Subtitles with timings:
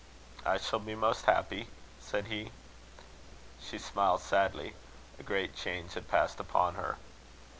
[0.43, 1.67] "I shall be most happy,"
[1.99, 2.51] said he.
[3.61, 4.73] She smiled sadly.
[5.19, 6.97] A great change had passed upon her.